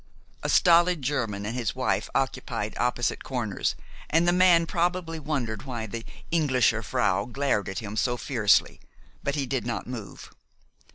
A 0.41 0.49
stolid 0.49 1.03
German 1.03 1.45
and 1.45 1.55
his 1.55 1.75
wife 1.75 2.09
occupied 2.15 2.75
opposite 2.79 3.23
corners, 3.23 3.75
and 4.09 4.27
the 4.27 4.31
man 4.33 4.65
probably 4.65 5.19
wondered 5.19 5.61
why 5.61 5.85
the 5.85 6.03
Englischer 6.31 6.81
frau 6.83 7.25
glared 7.25 7.69
at 7.69 7.77
him 7.85 7.95
so 7.95 8.17
fiercely. 8.17 8.79
But 9.21 9.35
he 9.35 9.45
did 9.45 9.63
not 9.63 9.85
move. 9.85 10.31